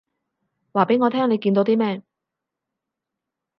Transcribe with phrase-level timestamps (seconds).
[0.73, 2.01] 話畀我聽你見到啲咩